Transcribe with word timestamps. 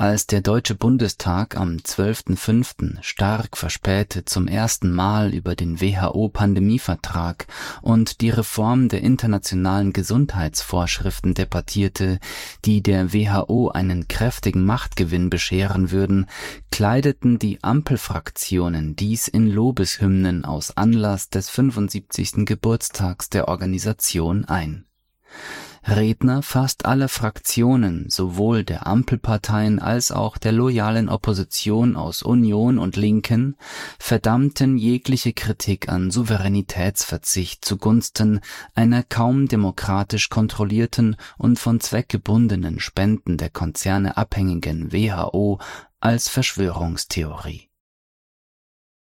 als 0.00 0.26
der 0.26 0.40
Deutsche 0.40 0.74
Bundestag 0.74 1.58
am 1.58 1.76
12.05. 1.76 3.02
stark 3.02 3.58
verspätet 3.58 4.30
zum 4.30 4.48
ersten 4.48 4.90
Mal 4.90 5.34
über 5.34 5.54
den 5.54 5.82
WHO-Pandemievertrag 5.82 7.46
und 7.82 8.22
die 8.22 8.30
Reform 8.30 8.88
der 8.88 9.02
internationalen 9.02 9.92
Gesundheitsvorschriften 9.92 11.34
debattierte, 11.34 12.18
die 12.64 12.82
der 12.82 13.12
WHO 13.12 13.68
einen 13.68 14.08
kräftigen 14.08 14.64
Machtgewinn 14.64 15.28
bescheren 15.28 15.90
würden, 15.90 16.30
kleideten 16.70 17.38
die 17.38 17.62
Ampelfraktionen 17.62 18.96
dies 18.96 19.28
in 19.28 19.48
Lobeshymnen 19.48 20.46
aus 20.46 20.74
Anlass 20.78 21.28
des 21.28 21.50
75. 21.50 22.46
Geburtstags 22.46 23.28
der 23.28 23.48
Organisation 23.48 24.46
ein 24.46 24.86
Redner 25.82 26.42
fast 26.42 26.84
aller 26.84 27.08
Fraktionen, 27.08 28.10
sowohl 28.10 28.64
der 28.64 28.86
Ampelparteien 28.86 29.78
als 29.78 30.12
auch 30.12 30.36
der 30.36 30.52
loyalen 30.52 31.08
Opposition 31.08 31.96
aus 31.96 32.22
Union 32.22 32.78
und 32.78 32.96
Linken, 32.96 33.56
verdammten 33.98 34.76
jegliche 34.76 35.32
Kritik 35.32 35.88
an 35.88 36.10
Souveränitätsverzicht 36.10 37.64
zugunsten 37.64 38.40
einer 38.74 39.02
kaum 39.02 39.48
demokratisch 39.48 40.28
kontrollierten 40.28 41.16
und 41.38 41.58
von 41.58 41.80
zweckgebundenen 41.80 42.78
Spenden 42.78 43.38
der 43.38 43.50
Konzerne 43.50 44.16
abhängigen 44.16 44.92
WHO 44.92 45.58
als 45.98 46.28
Verschwörungstheorie 46.28 47.69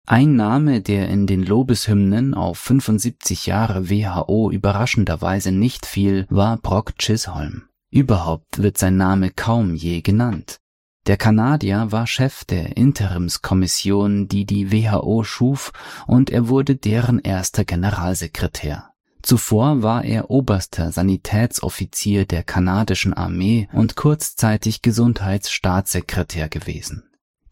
ein 0.06 0.36
Name, 0.36 0.82
der 0.82 1.08
in 1.08 1.28
den 1.28 1.44
Lobeshymnen 1.44 2.34
auf 2.34 2.58
75 2.60 3.46
Jahre 3.46 3.90
WHO 3.90 4.52
überraschenderweise 4.52 5.52
nicht 5.52 5.86
fiel, 5.86 6.26
war 6.30 6.58
Brock 6.58 6.98
Chisholm. 6.98 7.64
Überhaupt 7.90 8.62
wird 8.62 8.78
sein 8.78 8.98
Name 8.98 9.30
kaum 9.30 9.76
je 9.76 10.02
genannt. 10.02 10.60
Der 11.06 11.18
Kanadier 11.18 11.92
war 11.92 12.08
Chef 12.08 12.44
der 12.46 12.76
Interimskommission, 12.76 14.28
die 14.28 14.46
die 14.46 14.72
WHO 14.72 15.24
schuf, 15.24 15.72
und 16.08 16.30
er 16.30 16.48
wurde 16.48 16.76
deren 16.76 17.20
erster 17.20 17.66
Generalsekretär. 17.66 18.90
Zuvor 19.22 19.84
war 19.84 20.04
er 20.04 20.30
oberster 20.30 20.92
Sanitätsoffizier 20.92 22.26
der 22.26 22.44
kanadischen 22.44 23.14
Armee 23.14 23.70
und 23.72 23.96
kurzzeitig 23.96 24.82
Gesundheitsstaatssekretär 24.82 26.50
gewesen. 26.50 27.04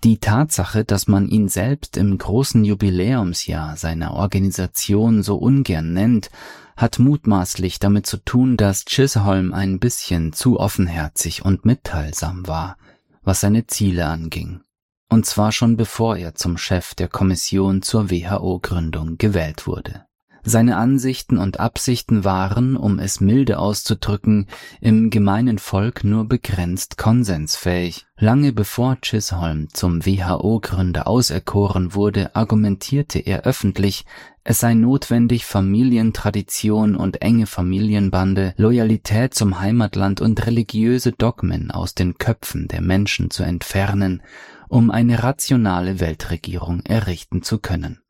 Die 0.04 0.20
Tatsache, 0.20 0.84
dass 0.84 1.08
man 1.08 1.28
ihn 1.28 1.48
selbst 1.48 1.96
im 1.96 2.18
großen 2.18 2.64
Jubiläumsjahr 2.66 3.78
seiner 3.78 4.14
Organisation 4.14 5.22
so 5.22 5.36
ungern 5.38 5.94
nennt, 5.94 6.32
hat 6.76 6.98
mutmaßlich 6.98 7.78
damit 7.78 8.08
zu 8.08 8.18
tun, 8.18 8.58
dass 8.58 8.86
Chisholm 8.86 9.54
ein 9.54 9.80
bisschen 9.80 10.34
zu 10.34 10.60
offenherzig 10.60 11.46
und 11.46 11.66
mitteilsam 11.66 12.48
war, 12.48 12.78
was 13.22 13.42
seine 13.42 13.68
Ziele 13.68 14.08
anging. 14.08 14.62
Und 15.08 15.28
zwar 15.28 15.52
schon 15.52 15.78
bevor 15.78 16.18
er 16.18 16.34
zum 16.34 16.58
Chef 16.58 16.96
der 16.96 17.08
Kommission 17.08 17.84
zur 17.84 18.10
WHO-Gründung 18.10 19.20
gewählt 19.20 19.68
wurde. 19.68 20.06
Seine 20.44 20.78
Ansichten 20.78 21.38
und 21.38 21.60
Absichten 21.60 22.24
waren, 22.24 22.76
um 22.76 22.98
es 22.98 23.22
milde 23.22 23.60
auszudrücken, 23.60 24.48
im 24.80 25.12
gemeinen 25.12 25.60
Volk 25.60 26.04
nur 26.04 26.26
begrenzt 26.26 26.98
konsensfähig. 26.98 28.08
Lange 28.18 28.52
bevor 28.52 29.00
Chisholm 29.02 29.70
zum 29.74 30.06
WHO-Gründer 30.06 31.08
auserkoren 31.08 31.94
wurde, 31.94 32.36
argumentierte 32.36 33.20
er 33.20 33.44
öffentlich, 33.44 34.06
es 34.44 34.60
sei 34.60 34.74
notwendig, 34.74 35.46
Familientradition 35.46 36.96
und 36.96 37.22
enge 37.22 37.46
Familienbande, 37.46 38.56
Loyalität 38.58 39.36
zum 39.36 39.60
Heimatland 39.60 40.22
und 40.22 40.46
religiöse 40.48 41.12
Dogmen 41.12 41.70
aus 41.70 41.94
den 41.94 42.18
Köpfen 42.18 42.68
der 42.68 42.82
Menschen 42.82 43.30
zu 43.30 43.44
entfernen, 43.44 44.24
um 44.70 44.90
eine 44.90 45.22
rationale 45.22 46.00
Weltregierung 46.00 46.82
errichten 46.82 47.44
zu 47.44 47.60
können. 47.60 48.01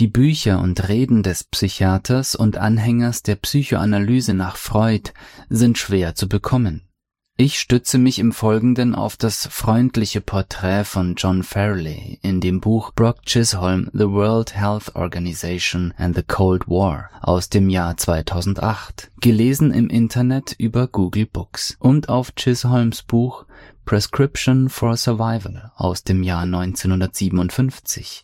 Die 0.00 0.08
Bücher 0.08 0.60
und 0.60 0.88
Reden 0.88 1.22
des 1.22 1.44
Psychiaters 1.44 2.34
und 2.34 2.56
Anhängers 2.56 3.22
der 3.22 3.36
Psychoanalyse 3.36 4.34
nach 4.34 4.56
Freud 4.56 5.12
sind 5.48 5.78
schwer 5.78 6.16
zu 6.16 6.28
bekommen. 6.28 6.88
Ich 7.36 7.58
stütze 7.58 7.98
mich 7.98 8.20
im 8.20 8.30
Folgenden 8.30 8.94
auf 8.94 9.16
das 9.16 9.48
freundliche 9.50 10.20
Porträt 10.20 10.84
von 10.84 11.16
John 11.16 11.42
Farley 11.42 12.20
in 12.22 12.40
dem 12.40 12.60
Buch 12.60 12.92
Brock 12.92 13.24
Chisholm 13.24 13.90
The 13.92 14.08
World 14.08 14.54
Health 14.54 14.94
Organization 14.94 15.92
and 15.98 16.14
the 16.14 16.22
Cold 16.22 16.68
War 16.68 17.10
aus 17.22 17.48
dem 17.48 17.70
Jahr 17.70 17.96
2008, 17.96 19.10
gelesen 19.20 19.72
im 19.72 19.90
Internet 19.90 20.54
über 20.58 20.86
Google 20.86 21.26
Books 21.26 21.76
und 21.80 22.08
auf 22.08 22.36
Chisholms 22.36 23.02
Buch 23.02 23.46
Prescription 23.84 24.68
for 24.68 24.96
Survival 24.96 25.72
aus 25.74 26.04
dem 26.04 26.22
Jahr 26.22 26.42
1957, 26.42 28.22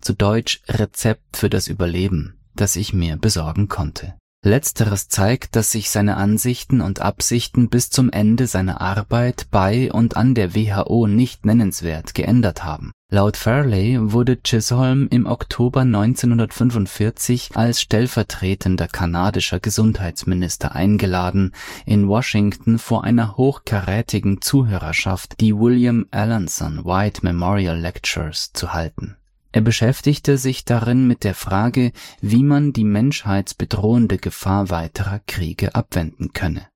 zu 0.00 0.14
Deutsch 0.14 0.62
Rezept 0.68 1.36
für 1.36 1.50
das 1.50 1.66
Überleben, 1.66 2.38
das 2.54 2.76
ich 2.76 2.92
mir 2.92 3.16
besorgen 3.16 3.66
konnte. 3.66 4.14
Letzteres 4.44 5.08
zeigt, 5.08 5.54
dass 5.54 5.70
sich 5.70 5.88
seine 5.90 6.16
Ansichten 6.16 6.80
und 6.80 7.00
Absichten 7.00 7.68
bis 7.68 7.90
zum 7.90 8.10
Ende 8.10 8.48
seiner 8.48 8.80
Arbeit 8.80 9.46
bei 9.52 9.92
und 9.92 10.16
an 10.16 10.34
der 10.34 10.56
WHO 10.56 11.06
nicht 11.06 11.46
nennenswert 11.46 12.12
geändert 12.12 12.64
haben. 12.64 12.90
Laut 13.08 13.36
Farley 13.36 13.98
wurde 14.00 14.42
Chisholm 14.42 15.06
im 15.12 15.26
Oktober 15.26 15.82
1945 15.82 17.50
als 17.54 17.80
stellvertretender 17.80 18.88
kanadischer 18.88 19.60
Gesundheitsminister 19.60 20.74
eingeladen, 20.74 21.52
in 21.86 22.08
Washington 22.08 22.80
vor 22.80 23.04
einer 23.04 23.36
hochkarätigen 23.36 24.40
Zuhörerschaft 24.40 25.38
die 25.38 25.54
William 25.54 26.06
Alanson 26.10 26.84
White 26.84 27.20
Memorial 27.22 27.78
Lectures 27.78 28.52
zu 28.52 28.72
halten 28.72 29.16
er 29.52 29.60
beschäftigte 29.60 30.38
sich 30.38 30.64
darin 30.64 31.06
mit 31.06 31.24
der 31.24 31.34
Frage, 31.34 31.92
wie 32.20 32.42
man 32.42 32.72
die 32.72 32.84
menschheitsbedrohende 32.84 34.18
Gefahr 34.18 34.70
weiterer 34.70 35.20
Kriege 35.26 35.74
abwenden 35.74 36.32
könne. 36.32 36.66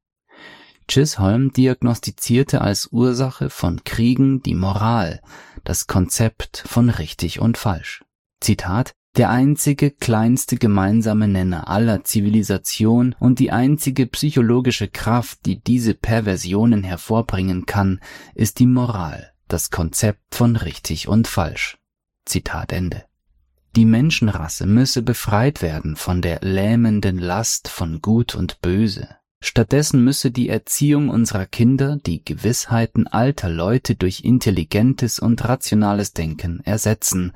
Chisholm 0.89 1.53
diagnostizierte 1.53 2.61
als 2.61 2.89
Ursache 2.93 3.51
von 3.51 3.83
Kriegen 3.83 4.43
die 4.43 4.55
Moral, 4.55 5.21
das 5.65 5.87
Konzept 5.87 6.63
von 6.67 6.91
richtig 6.91 7.41
und 7.41 7.59
falsch. 7.59 8.05
Zitat 8.41 8.93
der 9.17 9.31
einzige 9.31 9.91
kleinste 9.91 10.57
gemeinsame 10.57 11.27
Nenner 11.27 11.69
aller 11.69 12.05
Zivilisation 12.05 13.15
und 13.19 13.39
die 13.39 13.51
einzige 13.51 14.07
psychologische 14.07 14.89
Kraft, 14.89 15.47
die 15.47 15.59
diese 15.59 15.95
Perversionen 15.95 16.85
hervorbringen 16.85 17.65
kann, 17.65 18.01
ist 18.35 18.59
die 18.59 18.67
Moral, 18.67 19.33
das 19.49 19.71
Konzept 19.71 20.35
von 20.35 20.57
richtig 20.57 21.09
und 21.09 21.29
falsch. 21.29 21.79
Zitat 22.27 22.73
Ende. 22.73 23.05
Die 23.77 23.85
Menschenrasse 23.85 24.67
müsse 24.67 25.03
befreit 25.03 25.63
werden 25.63 25.97
von 25.97 26.23
der 26.23 26.41
lähmenden 26.41 27.19
Last 27.19 27.69
von 27.69 28.01
Gut 28.01 28.35
und 28.35 28.61
Böse. 28.61 29.09
Stattdessen 29.43 30.03
müsse 30.03 30.31
die 30.31 30.49
Erziehung 30.49 31.11
unserer 31.11 31.47
Kinder 31.47 31.99
die 32.05 32.25
Gewissheiten 32.25 33.07
alter 33.07 33.51
Leute 33.51 33.95
durch 33.95 34.25
intelligentes 34.25 35.19
und 35.19 35.47
rationales 35.47 36.15
Denken 36.15 36.61
ersetzen, 36.65 37.33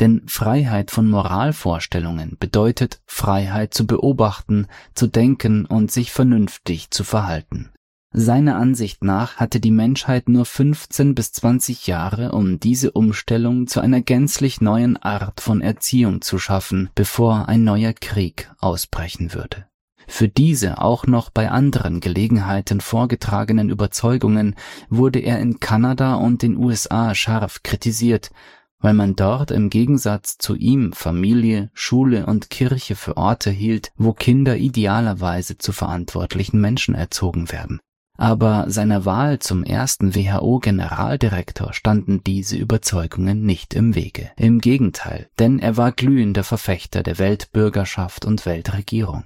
denn 0.00 0.22
Freiheit 0.26 0.90
von 0.90 1.08
Moralvorstellungen 1.08 2.36
bedeutet 2.38 3.00
Freiheit 3.06 3.74
zu 3.74 3.86
beobachten, 3.86 4.66
zu 4.94 5.06
denken 5.06 5.64
und 5.64 5.90
sich 5.90 6.12
vernünftig 6.12 6.90
zu 6.90 7.04
verhalten. 7.04 7.70
Seiner 8.12 8.56
Ansicht 8.56 9.04
nach 9.04 9.36
hatte 9.36 9.60
die 9.60 9.70
Menschheit 9.70 10.28
nur 10.28 10.44
15 10.44 11.14
bis 11.14 11.30
20 11.30 11.86
Jahre, 11.86 12.32
um 12.32 12.58
diese 12.58 12.90
Umstellung 12.90 13.68
zu 13.68 13.78
einer 13.80 14.00
gänzlich 14.00 14.60
neuen 14.60 14.96
Art 14.96 15.40
von 15.40 15.60
Erziehung 15.60 16.20
zu 16.20 16.40
schaffen, 16.40 16.90
bevor 16.96 17.48
ein 17.48 17.62
neuer 17.62 17.92
Krieg 17.92 18.50
ausbrechen 18.58 19.32
würde. 19.32 19.66
Für 20.08 20.26
diese 20.26 20.82
auch 20.82 21.06
noch 21.06 21.30
bei 21.30 21.52
anderen 21.52 22.00
Gelegenheiten 22.00 22.80
vorgetragenen 22.80 23.70
Überzeugungen 23.70 24.56
wurde 24.88 25.20
er 25.20 25.38
in 25.38 25.60
Kanada 25.60 26.14
und 26.14 26.42
den 26.42 26.56
USA 26.56 27.14
scharf 27.14 27.62
kritisiert, 27.62 28.30
weil 28.80 28.94
man 28.94 29.14
dort 29.14 29.52
im 29.52 29.70
Gegensatz 29.70 30.36
zu 30.36 30.56
ihm 30.56 30.92
Familie, 30.94 31.70
Schule 31.74 32.26
und 32.26 32.50
Kirche 32.50 32.96
für 32.96 33.16
Orte 33.16 33.50
hielt, 33.50 33.92
wo 33.96 34.12
Kinder 34.12 34.56
idealerweise 34.56 35.58
zu 35.58 35.70
verantwortlichen 35.70 36.60
Menschen 36.60 36.96
erzogen 36.96 37.52
werden. 37.52 37.78
Aber 38.20 38.66
seiner 38.68 39.04
Wahl 39.06 39.38
zum 39.38 39.64
ersten 39.64 40.14
WHO-Generaldirektor 40.14 41.72
standen 41.72 42.22
diese 42.22 42.58
Überzeugungen 42.58 43.46
nicht 43.46 43.72
im 43.72 43.94
Wege. 43.94 44.30
Im 44.36 44.60
Gegenteil, 44.60 45.30
denn 45.38 45.58
er 45.58 45.78
war 45.78 45.90
glühender 45.90 46.44
Verfechter 46.44 47.02
der 47.02 47.18
Weltbürgerschaft 47.18 48.26
und 48.26 48.44
Weltregierung. 48.44 49.24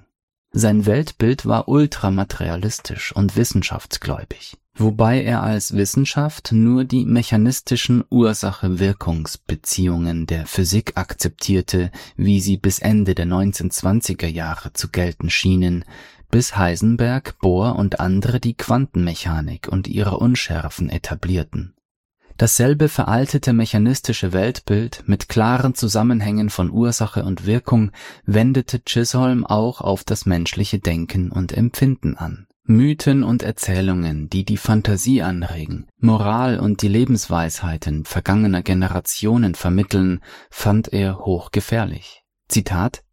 Sein 0.53 0.85
Weltbild 0.85 1.45
war 1.45 1.67
ultramaterialistisch 1.67 3.13
und 3.13 3.35
wissenschaftsgläubig, 3.35 4.55
wobei 4.75 5.21
er 5.21 5.43
als 5.43 5.73
Wissenschaft 5.73 6.53
nur 6.53 6.85
die 6.85 7.03
mechanistischen 7.03 8.05
Ursache-Wirkungsbeziehungen 8.09 10.25
der 10.25 10.45
Physik 10.45 10.93
akzeptierte, 10.95 11.91
wie 12.15 12.39
sie 12.39 12.55
bis 12.55 12.79
Ende 12.79 13.13
der 13.13 13.25
1920er 13.25 14.27
Jahre 14.27 14.71
zu 14.71 14.87
gelten 14.87 15.29
schienen, 15.29 15.83
bis 16.29 16.57
Heisenberg, 16.57 17.39
Bohr 17.39 17.75
und 17.77 17.99
andere 17.99 18.39
die 18.39 18.55
Quantenmechanik 18.55 19.67
und 19.67 19.87
ihre 19.87 20.17
Unschärfen 20.17 20.89
etablierten 20.89 21.75
Dasselbe 22.37 22.89
veraltete 22.89 23.53
mechanistische 23.53 24.33
Weltbild 24.33 25.03
mit 25.05 25.29
klaren 25.29 25.73
Zusammenhängen 25.73 26.49
von 26.49 26.69
Ursache 26.69 27.23
und 27.23 27.45
Wirkung 27.45 27.91
wendete 28.25 28.83
Chisholm 28.83 29.45
auch 29.45 29.79
auf 29.79 30.03
das 30.03 30.25
menschliche 30.25 30.79
Denken 30.79 31.31
und 31.31 31.53
Empfinden 31.53 32.17
an. 32.17 32.47
Mythen 32.65 33.23
und 33.23 33.41
Erzählungen, 33.41 34.27
die 34.27 34.43
die 34.43 34.57
Fantasie 34.57 35.21
anregen, 35.21 35.87
Moral 35.99 36.59
und 36.59 36.81
die 36.81 36.87
Lebensweisheiten 36.89 38.03
vergangener 38.03 38.63
Generationen 38.63 39.55
vermitteln, 39.55 40.19
fand 40.49 40.91
er 40.91 41.19
hochgefährlich. 41.19 42.23
Zitat 42.49 43.04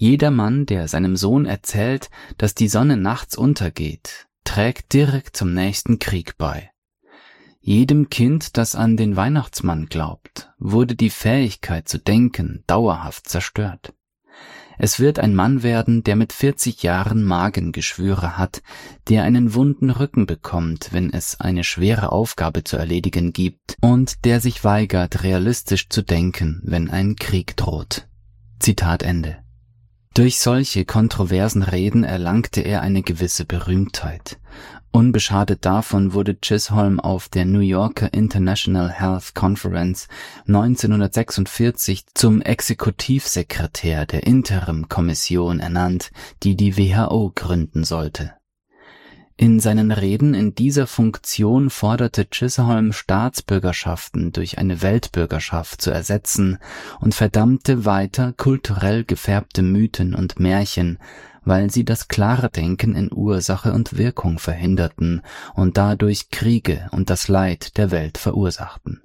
Jeder 0.00 0.30
Mann, 0.30 0.64
der 0.64 0.88
seinem 0.88 1.14
Sohn 1.14 1.44
erzählt, 1.44 2.08
dass 2.38 2.54
die 2.54 2.68
Sonne 2.68 2.96
nachts 2.96 3.36
untergeht, 3.36 4.28
trägt 4.44 4.94
direkt 4.94 5.36
zum 5.36 5.52
nächsten 5.52 5.98
Krieg 5.98 6.38
bei. 6.38 6.70
Jedem 7.60 8.08
Kind, 8.08 8.56
das 8.56 8.74
an 8.74 8.96
den 8.96 9.14
Weihnachtsmann 9.16 9.90
glaubt, 9.90 10.54
wurde 10.58 10.94
die 10.96 11.10
Fähigkeit 11.10 11.86
zu 11.86 11.98
denken 11.98 12.64
dauerhaft 12.66 13.28
zerstört. 13.28 13.92
Es 14.78 15.00
wird 15.00 15.18
ein 15.18 15.34
Mann 15.34 15.62
werden, 15.62 16.02
der 16.02 16.16
mit 16.16 16.32
40 16.32 16.82
Jahren 16.82 17.22
Magengeschwüre 17.22 18.38
hat, 18.38 18.62
der 19.10 19.24
einen 19.24 19.52
wunden 19.52 19.90
Rücken 19.90 20.24
bekommt, 20.24 20.94
wenn 20.94 21.12
es 21.12 21.40
eine 21.40 21.62
schwere 21.62 22.10
Aufgabe 22.10 22.64
zu 22.64 22.78
erledigen 22.78 23.34
gibt, 23.34 23.76
und 23.82 24.24
der 24.24 24.40
sich 24.40 24.64
weigert, 24.64 25.24
realistisch 25.24 25.90
zu 25.90 26.00
denken, 26.00 26.62
wenn 26.64 26.88
ein 26.88 27.16
Krieg 27.16 27.54
droht. 27.58 28.08
Zitat 28.60 29.02
Ende. 29.02 29.44
Durch 30.14 30.38
solche 30.38 30.84
kontroversen 30.84 31.62
Reden 31.62 32.04
erlangte 32.04 32.60
er 32.62 32.82
eine 32.82 33.02
gewisse 33.02 33.44
Berühmtheit, 33.44 34.38
Unbeschadet 34.92 35.64
davon 35.64 36.14
wurde 36.14 36.40
Chisholm 36.40 36.98
auf 36.98 37.28
der 37.28 37.44
New 37.44 37.60
Yorker 37.60 38.12
International 38.12 38.90
Health 38.90 39.36
Conference 39.36 40.08
1946 40.48 42.06
zum 42.14 42.42
Exekutivsekretär 42.42 44.04
der 44.06 44.26
Interim-Kommission 44.26 45.60
ernannt, 45.60 46.10
die 46.42 46.56
die 46.56 46.76
WHO 46.76 47.30
gründen 47.32 47.84
sollte. 47.84 48.32
In 49.40 49.58
seinen 49.58 49.90
Reden 49.90 50.34
in 50.34 50.54
dieser 50.54 50.86
Funktion 50.86 51.70
forderte 51.70 52.28
Chisholm 52.28 52.92
Staatsbürgerschaften 52.92 54.32
durch 54.32 54.58
eine 54.58 54.82
Weltbürgerschaft 54.82 55.80
zu 55.80 55.90
ersetzen 55.90 56.58
und 57.00 57.14
verdammte 57.14 57.86
weiter 57.86 58.34
kulturell 58.36 59.02
gefärbte 59.02 59.62
Mythen 59.62 60.14
und 60.14 60.38
Märchen 60.38 60.98
weil 61.42 61.70
sie 61.70 61.86
das 61.86 62.08
klare 62.08 62.50
Denken 62.50 62.94
in 62.94 63.10
Ursache 63.10 63.72
und 63.72 63.96
Wirkung 63.96 64.38
verhinderten 64.38 65.22
und 65.54 65.78
dadurch 65.78 66.28
Kriege 66.28 66.86
und 66.92 67.08
das 67.08 67.28
Leid 67.28 67.78
der 67.78 67.90
Welt 67.90 68.18
verursachten. 68.18 69.00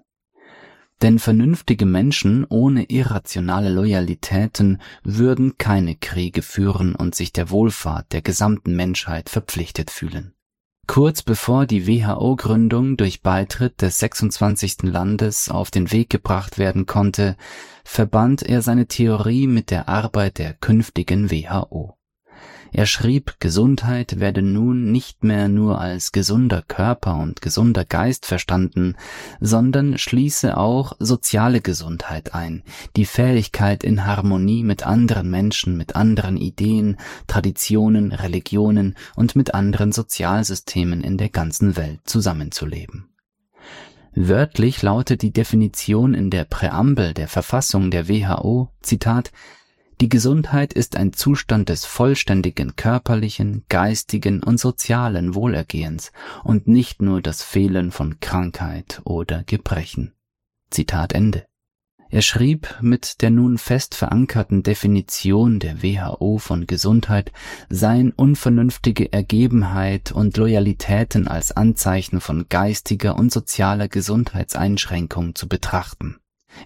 Denn 1.01 1.19
vernünftige 1.19 1.85
Menschen 1.85 2.45
ohne 2.45 2.85
irrationale 2.85 3.69
Loyalitäten 3.69 4.81
würden 5.03 5.57
keine 5.57 5.95
Kriege 5.95 6.41
führen 6.41 6.95
und 6.95 7.15
sich 7.15 7.33
der 7.33 7.49
Wohlfahrt 7.49 8.13
der 8.13 8.21
gesamten 8.21 8.75
Menschheit 8.75 9.29
verpflichtet 9.29 9.91
fühlen. 9.91 10.33
Kurz 10.87 11.23
bevor 11.23 11.65
die 11.65 11.87
WHO-Gründung 11.87 12.95
durch 12.95 13.21
Beitritt 13.23 13.81
des 13.81 13.99
26. 13.99 14.83
Landes 14.83 15.49
auf 15.49 15.71
den 15.71 15.91
Weg 15.91 16.11
gebracht 16.11 16.59
werden 16.59 16.85
konnte, 16.85 17.35
verband 17.83 18.43
er 18.43 18.61
seine 18.61 18.87
Theorie 18.87 19.47
mit 19.47 19.71
der 19.71 19.89
Arbeit 19.89 20.37
der 20.37 20.53
künftigen 20.53 21.31
WHO. 21.31 21.97
Er 22.77 22.87
schrieb, 22.87 23.35
Gesundheit 23.39 24.19
werde 24.19 24.41
nun 24.41 24.91
nicht 24.91 25.23
mehr 25.23 25.47
nur 25.47 25.79
als 25.79 26.11
gesunder 26.11 26.61
Körper 26.61 27.15
und 27.15 27.41
gesunder 27.41 27.85
Geist 27.85 28.25
verstanden, 28.25 28.97
sondern 29.39 29.97
schließe 29.97 30.57
auch 30.57 30.91
soziale 30.99 31.61
Gesundheit 31.61 32.35
ein, 32.35 32.63
die 32.97 33.05
Fähigkeit 33.05 33.85
in 33.85 34.05
Harmonie 34.05 34.61
mit 34.61 34.85
anderen 34.85 35.29
Menschen, 35.29 35.77
mit 35.77 35.95
anderen 35.95 36.35
Ideen, 36.35 36.97
Traditionen, 37.27 38.11
Religionen 38.11 38.95
und 39.15 39.37
mit 39.37 39.53
anderen 39.53 39.93
Sozialsystemen 39.93 40.99
in 40.99 41.17
der 41.17 41.29
ganzen 41.29 41.77
Welt 41.77 42.01
zusammenzuleben. 42.03 43.07
Wörtlich 44.15 44.81
lautet 44.81 45.21
die 45.21 45.31
Definition 45.31 46.13
in 46.13 46.29
der 46.29 46.43
Präambel 46.43 47.13
der 47.13 47.29
Verfassung 47.29 47.89
der 47.89 48.09
WHO, 48.09 48.69
Zitat, 48.81 49.31
die 50.01 50.09
Gesundheit 50.09 50.73
ist 50.73 50.97
ein 50.97 51.13
Zustand 51.13 51.69
des 51.69 51.85
vollständigen 51.85 52.75
körperlichen, 52.75 53.63
geistigen 53.69 54.43
und 54.43 54.59
sozialen 54.59 55.35
Wohlergehens 55.35 56.11
und 56.43 56.67
nicht 56.67 57.01
nur 57.01 57.21
das 57.21 57.41
Fehlen 57.41 57.91
von 57.91 58.19
Krankheit 58.19 59.01
oder 59.05 59.43
Gebrechen. 59.43 60.13
Zitat 60.69 61.13
Ende. 61.13 61.45
Er 62.09 62.21
schrieb, 62.21 62.75
mit 62.81 63.21
der 63.21 63.29
nun 63.29 63.57
fest 63.57 63.95
verankerten 63.95 64.63
Definition 64.63 65.59
der 65.59 65.81
WHO 65.81 66.37
von 66.37 66.67
Gesundheit 66.67 67.31
seien 67.69 68.11
unvernünftige 68.11 69.11
Ergebenheit 69.11 70.11
und 70.11 70.37
Loyalitäten 70.37 71.27
als 71.27 71.51
Anzeichen 71.51 72.21
von 72.21 72.47
geistiger 72.49 73.17
und 73.17 73.31
sozialer 73.31 73.87
Gesundheitseinschränkung 73.87 75.35
zu 75.35 75.47
betrachten 75.47 76.17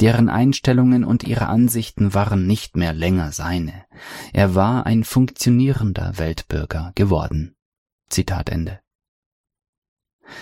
deren 0.00 0.28
Einstellungen 0.28 1.04
und 1.04 1.24
ihre 1.24 1.46
Ansichten 1.46 2.14
waren 2.14 2.46
nicht 2.46 2.76
mehr 2.76 2.92
länger 2.92 3.32
seine. 3.32 3.84
Er 4.32 4.54
war 4.54 4.86
ein 4.86 5.04
funktionierender 5.04 6.18
Weltbürger 6.18 6.92
geworden. 6.94 7.54
Zitat 8.08 8.50
Ende. 8.50 8.80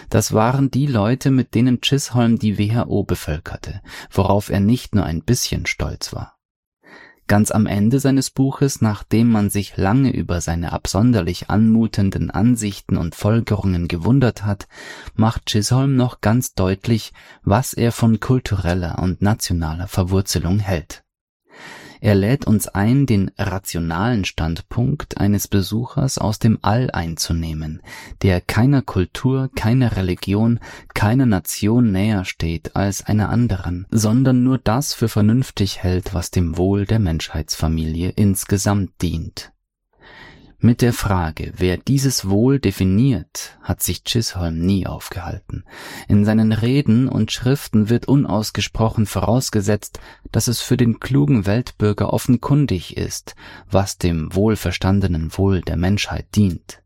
Das 0.09 0.33
waren 0.33 0.71
die 0.71 0.87
Leute, 0.87 1.31
mit 1.31 1.55
denen 1.55 1.81
Chisholm 1.81 2.39
die 2.39 2.59
WHO 2.59 3.05
bevölkerte, 3.05 3.83
worauf 4.11 4.49
er 4.49 4.61
nicht 4.61 4.95
nur 4.95 5.05
ein 5.05 5.23
bisschen 5.23 5.67
stolz 5.67 6.13
war. 6.13 6.34
Ganz 7.27 7.51
am 7.51 7.67
Ende 7.67 8.01
seines 8.01 8.31
Buches, 8.31 8.81
nachdem 8.81 9.31
man 9.31 9.49
sich 9.49 9.77
lange 9.77 10.11
über 10.11 10.41
seine 10.41 10.73
absonderlich 10.73 11.49
anmutenden 11.49 12.31
Ansichten 12.31 12.97
und 12.97 13.15
Folgerungen 13.15 13.89
gewundert 13.89 14.45
hat, 14.45 14.67
macht 15.15 15.47
Chisholm 15.47 15.97
noch 15.97 16.21
ganz 16.21 16.55
deutlich, 16.55 17.13
was 17.43 17.73
er 17.73 17.93
von 17.93 18.21
kultureller 18.21 18.99
und 18.99 19.23
nationaler 19.23 19.89
Verwurzelung 19.89 20.59
hält. 20.59 21.04
Er 22.05 22.15
lädt 22.15 22.47
uns 22.47 22.69
ein, 22.69 23.07
den 23.07 23.31
rationalen 23.39 24.27
Standpunkt 24.27 25.17
eines 25.17 25.49
Besuchers 25.49 26.19
aus 26.19 26.39
dem 26.39 26.59
All 26.61 26.91
einzunehmen, 26.91 27.81
der 28.21 28.43
keiner 28.43 28.83
Kultur, 28.83 29.49
keiner 29.57 29.97
Religion, 29.97 30.61
keiner 30.93 31.25
Nation 31.25 31.93
näher 31.93 32.27
steht 32.27 32.77
als 32.77 33.07
einer 33.07 33.31
anderen, 33.31 33.87
sondern 33.91 34.43
nur 34.43 34.59
das 34.59 34.93
für 34.93 35.09
vernünftig 35.09 35.83
hält, 35.83 36.13
was 36.13 36.31
dem 36.31 36.59
Wohl 36.59 36.85
der 36.85 36.99
Menschheitsfamilie 36.99 38.11
insgesamt 38.11 39.01
dient. 39.01 39.54
Mit 40.65 40.81
der 40.81 40.95
Frage, 40.95 41.53
wer 41.59 41.77
dieses 41.77 42.31
Wohl 42.31 42.59
definiert, 42.59 43.59
hat 43.61 43.83
sich 43.83 44.03
Chisholm 44.03 44.65
nie 44.65 44.87
aufgehalten. 44.87 45.63
In 46.09 46.25
seinen 46.25 46.53
Reden 46.53 47.07
und 47.07 47.31
Schriften 47.31 47.91
wird 47.91 48.09
unausgesprochen 48.09 49.05
vorausgesetzt, 49.05 50.01
dass 50.33 50.49
es 50.49 50.63
für 50.63 50.79
den 50.79 51.01
klugen 51.01 51.45
Weltbürger 51.45 52.15
offenkundig 52.15 52.97
ist, 52.97 53.35
was 53.71 53.99
dem 53.99 54.35
wohlverstandenen 54.35 55.37
Wohl 55.37 55.61
der 55.61 55.77
Menschheit 55.77 56.35
dient. 56.35 56.81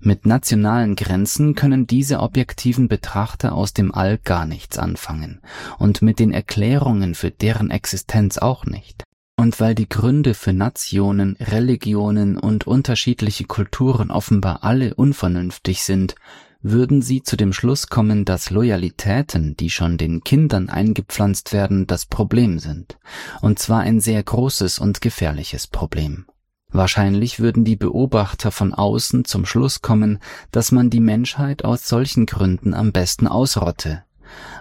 Mit 0.00 0.26
nationalen 0.26 0.94
Grenzen 0.94 1.54
können 1.54 1.86
diese 1.86 2.20
objektiven 2.20 2.88
Betrachter 2.88 3.54
aus 3.54 3.72
dem 3.72 3.94
All 3.94 4.18
gar 4.18 4.44
nichts 4.44 4.78
anfangen 4.78 5.40
und 5.78 6.02
mit 6.02 6.18
den 6.18 6.32
Erklärungen 6.32 7.14
für 7.14 7.30
deren 7.30 7.70
Existenz 7.70 8.36
auch 8.36 8.66
nicht. 8.66 9.04
Und 9.40 9.58
weil 9.58 9.74
die 9.74 9.88
Gründe 9.88 10.34
für 10.34 10.52
Nationen, 10.52 11.34
Religionen 11.40 12.36
und 12.36 12.66
unterschiedliche 12.66 13.44
Kulturen 13.44 14.10
offenbar 14.10 14.64
alle 14.64 14.92
unvernünftig 14.92 15.82
sind, 15.82 16.14
würden 16.60 17.00
sie 17.00 17.22
zu 17.22 17.38
dem 17.38 17.54
Schluss 17.54 17.86
kommen, 17.86 18.26
dass 18.26 18.50
Loyalitäten, 18.50 19.56
die 19.56 19.70
schon 19.70 19.96
den 19.96 20.22
Kindern 20.24 20.68
eingepflanzt 20.68 21.54
werden, 21.54 21.86
das 21.86 22.04
Problem 22.04 22.58
sind, 22.58 22.98
und 23.40 23.58
zwar 23.58 23.80
ein 23.80 24.00
sehr 24.00 24.22
großes 24.22 24.78
und 24.78 25.00
gefährliches 25.00 25.66
Problem. 25.66 26.26
Wahrscheinlich 26.68 27.40
würden 27.40 27.64
die 27.64 27.76
Beobachter 27.76 28.50
von 28.50 28.74
außen 28.74 29.24
zum 29.24 29.46
Schluss 29.46 29.80
kommen, 29.80 30.18
dass 30.52 30.70
man 30.70 30.90
die 30.90 31.00
Menschheit 31.00 31.64
aus 31.64 31.88
solchen 31.88 32.26
Gründen 32.26 32.74
am 32.74 32.92
besten 32.92 33.26
ausrotte, 33.26 34.04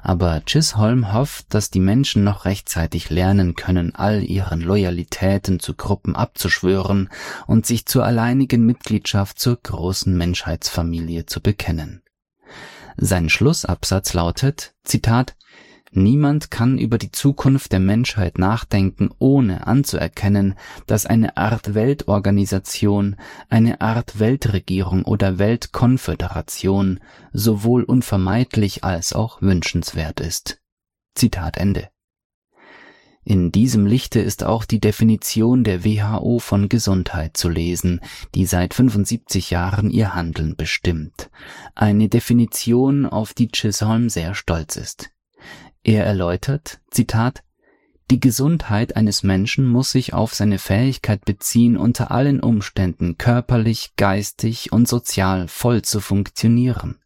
aber 0.01 0.41
Chisholm 0.45 1.13
hofft, 1.13 1.53
dass 1.53 1.69
die 1.69 1.79
Menschen 1.79 2.23
noch 2.23 2.45
rechtzeitig 2.45 3.09
lernen 3.09 3.55
können, 3.55 3.95
all 3.95 4.23
ihren 4.23 4.61
Loyalitäten 4.61 5.59
zu 5.59 5.73
Gruppen 5.73 6.15
abzuschwören 6.15 7.09
und 7.47 7.65
sich 7.65 7.85
zur 7.85 8.05
alleinigen 8.05 8.65
Mitgliedschaft 8.65 9.39
zur 9.39 9.57
großen 9.57 10.15
Menschheitsfamilie 10.17 11.25
zu 11.25 11.41
bekennen. 11.41 12.01
Sein 12.97 13.29
Schlussabsatz 13.29 14.13
lautet, 14.13 14.73
Zitat, 14.83 15.35
Niemand 15.91 16.51
kann 16.51 16.77
über 16.77 16.97
die 16.97 17.11
Zukunft 17.11 17.71
der 17.71 17.79
Menschheit 17.79 18.37
nachdenken, 18.37 19.09
ohne 19.17 19.65
anzuerkennen, 19.65 20.55
dass 20.85 21.07
eine 21.07 21.35
Art 21.35 21.73
Weltorganisation, 21.73 23.15
eine 23.49 23.81
Art 23.81 24.19
Weltregierung 24.19 25.03
oder 25.03 25.39
Weltkonföderation 25.39 26.99
sowohl 27.33 27.83
unvermeidlich 27.83 28.83
als 28.83 29.13
auch 29.13 29.41
wünschenswert 29.41 30.19
ist. 30.19 30.61
Zitat 31.15 31.57
Ende. 31.57 31.89
In 33.25 33.51
diesem 33.51 33.85
Lichte 33.85 34.19
ist 34.19 34.43
auch 34.43 34.65
die 34.65 34.79
Definition 34.79 35.63
der 35.63 35.83
WHO 35.83 36.39
von 36.39 36.69
Gesundheit 36.69 37.35
zu 37.35 37.49
lesen, 37.49 37.99
die 38.33 38.45
seit 38.45 38.73
75 38.73 39.51
Jahren 39.51 39.91
ihr 39.91 40.15
Handeln 40.15 40.55
bestimmt. 40.55 41.29
Eine 41.75 42.09
Definition, 42.09 43.05
auf 43.05 43.33
die 43.33 43.49
Chisholm 43.49 44.09
sehr 44.09 44.33
stolz 44.33 44.77
ist. 44.77 45.11
Er 45.89 46.05
erläutert, 46.05 46.81
Zitat, 46.91 47.41
die 48.11 48.19
Gesundheit 48.19 48.95
eines 48.95 49.23
Menschen 49.23 49.67
muss 49.67 49.89
sich 49.89 50.13
auf 50.13 50.35
seine 50.35 50.59
Fähigkeit 50.59 51.25
beziehen, 51.25 51.77
unter 51.77 52.11
allen 52.11 52.41
Umständen 52.41 53.17
körperlich, 53.17 53.93
geistig 53.95 54.71
und 54.71 54.87
sozial 54.87 55.47
voll 55.47 55.81
zu 55.81 55.99
funktionieren. 55.99 56.99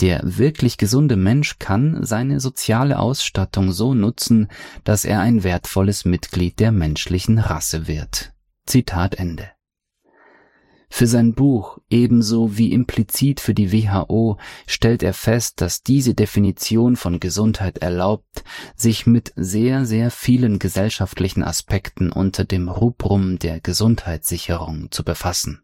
Der 0.00 0.20
wirklich 0.22 0.78
gesunde 0.78 1.16
Mensch 1.16 1.58
kann 1.58 2.02
seine 2.02 2.40
soziale 2.40 2.98
Ausstattung 2.98 3.72
so 3.72 3.92
nutzen, 3.92 4.48
dass 4.84 5.04
er 5.04 5.20
ein 5.20 5.44
wertvolles 5.44 6.06
Mitglied 6.06 6.60
der 6.60 6.72
menschlichen 6.72 7.38
Rasse 7.38 7.88
wird. 7.88 8.32
Zitat 8.64 9.16
Ende. 9.16 9.50
Für 10.90 11.06
sein 11.06 11.34
Buch 11.34 11.78
ebenso 11.90 12.56
wie 12.56 12.72
implizit 12.72 13.40
für 13.40 13.54
die 13.54 13.72
WHO 13.72 14.38
stellt 14.66 15.02
er 15.02 15.14
fest, 15.14 15.60
dass 15.60 15.82
diese 15.82 16.14
Definition 16.14 16.96
von 16.96 17.20
Gesundheit 17.20 17.78
erlaubt, 17.78 18.42
sich 18.74 19.06
mit 19.06 19.32
sehr, 19.36 19.84
sehr 19.84 20.10
vielen 20.10 20.58
gesellschaftlichen 20.58 21.44
Aspekten 21.44 22.10
unter 22.10 22.44
dem 22.44 22.68
Rubrum 22.68 23.38
der 23.38 23.60
Gesundheitssicherung 23.60 24.90
zu 24.90 25.04
befassen. 25.04 25.62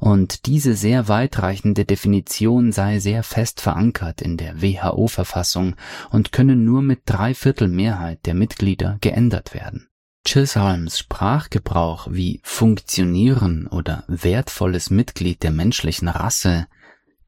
Und 0.00 0.46
diese 0.46 0.74
sehr 0.74 1.06
weitreichende 1.06 1.84
Definition 1.84 2.72
sei 2.72 2.98
sehr 2.98 3.22
fest 3.22 3.60
verankert 3.60 4.20
in 4.20 4.36
der 4.36 4.60
WHO-Verfassung 4.60 5.76
und 6.10 6.32
könne 6.32 6.56
nur 6.56 6.82
mit 6.82 7.02
Dreiviertel 7.06 7.68
Mehrheit 7.68 8.26
der 8.26 8.34
Mitglieder 8.34 8.98
geändert 9.00 9.54
werden. 9.54 9.88
Chisholms 10.24 10.98
Sprachgebrauch 10.98 12.08
wie 12.10 12.40
funktionieren 12.44 13.66
oder 13.66 14.04
wertvolles 14.06 14.90
Mitglied 14.90 15.42
der 15.42 15.50
menschlichen 15.50 16.08
Rasse 16.08 16.66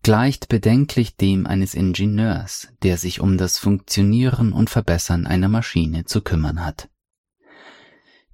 gleicht 0.02 0.48
bedenklich 0.48 1.16
dem 1.16 1.46
eines 1.46 1.74
Ingenieurs, 1.74 2.68
der 2.82 2.98
sich 2.98 3.20
um 3.20 3.38
das 3.38 3.58
Funktionieren 3.58 4.52
und 4.52 4.70
Verbessern 4.70 5.26
einer 5.26 5.48
Maschine 5.48 6.04
zu 6.04 6.20
kümmern 6.20 6.64
hat. 6.64 6.88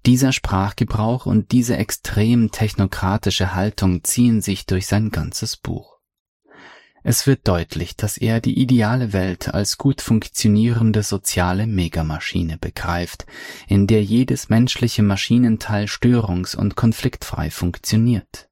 Dieser 0.04 0.32
Sprachgebrauch 0.32 1.26
und 1.26 1.52
diese 1.52 1.76
extrem 1.76 2.50
technokratische 2.50 3.54
Haltung 3.54 4.02
ziehen 4.02 4.40
sich 4.40 4.66
durch 4.66 4.86
sein 4.86 5.10
ganzes 5.10 5.56
Buch. 5.56 5.99
Es 7.02 7.26
wird 7.26 7.48
deutlich, 7.48 7.96
dass 7.96 8.18
er 8.18 8.40
die 8.40 8.58
ideale 8.58 9.12
Welt 9.12 9.52
als 9.54 9.78
gut 9.78 10.02
funktionierende 10.02 11.02
soziale 11.02 11.66
Megamaschine 11.66 12.58
begreift, 12.58 13.26
in 13.68 13.86
der 13.86 14.02
jedes 14.02 14.50
menschliche 14.50 15.02
Maschinenteil 15.02 15.86
störungs- 15.86 16.56
und 16.56 16.76
konfliktfrei 16.76 17.50
funktioniert. 17.50 18.48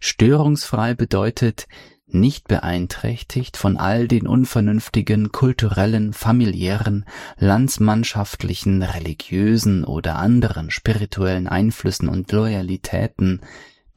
Störungsfrei 0.00 0.94
bedeutet 0.94 1.66
nicht 2.06 2.48
beeinträchtigt 2.48 3.56
von 3.56 3.76
all 3.76 4.08
den 4.08 4.26
unvernünftigen 4.26 5.30
kulturellen, 5.30 6.12
familiären, 6.12 7.04
landsmannschaftlichen, 7.36 8.82
religiösen 8.82 9.84
oder 9.84 10.16
anderen 10.16 10.70
spirituellen 10.70 11.48
Einflüssen 11.48 12.08
und 12.08 12.32
Loyalitäten, 12.32 13.42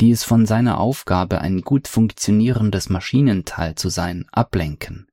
die 0.02 0.12
es 0.12 0.24
von 0.24 0.46
seiner 0.46 0.80
Aufgabe, 0.80 1.42
ein 1.42 1.62
gut 1.62 1.88
funktionierendes 1.88 2.90
Maschinenteil 2.90 3.76
zu 3.76 3.90
sein, 3.90 4.26
ablenken. 4.32 5.08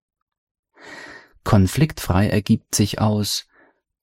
Konfliktfrei 1.45 2.28
ergibt 2.28 2.75
sich 2.75 3.00
aus 3.00 3.47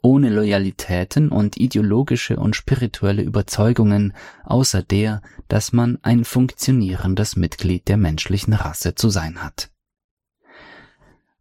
ohne 0.01 0.29
Loyalitäten 0.29 1.29
und 1.29 1.57
ideologische 1.57 2.37
und 2.37 2.55
spirituelle 2.55 3.23
Überzeugungen, 3.23 4.13
außer 4.43 4.83
der, 4.83 5.23
dass 5.47 5.73
man 5.73 5.97
ein 6.03 6.25
funktionierendes 6.25 7.35
Mitglied 7.35 7.87
der 7.87 7.97
menschlichen 7.97 8.53
Rasse 8.53 8.93
zu 8.93 9.09
sein 9.09 9.43
hat. 9.43 9.71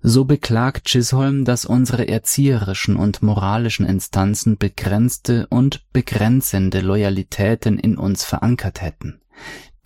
So 0.00 0.24
beklagt 0.24 0.86
Chisholm, 0.86 1.44
dass 1.44 1.66
unsere 1.66 2.08
erzieherischen 2.08 2.96
und 2.96 3.22
moralischen 3.22 3.86
Instanzen 3.86 4.56
begrenzte 4.56 5.46
und 5.48 5.82
begrenzende 5.92 6.80
Loyalitäten 6.80 7.78
in 7.78 7.96
uns 7.96 8.24
verankert 8.24 8.80
hätten, 8.80 9.20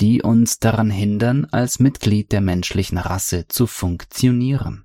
die 0.01 0.23
uns 0.23 0.59
daran 0.59 0.91
hindern, 0.91 1.47
als 1.51 1.81
Mitglied 1.81 2.33
der 2.33 2.41
menschlichen 2.41 2.99
Rasse 2.99 3.49
zu 3.49 3.67
funktionieren. 3.67 4.85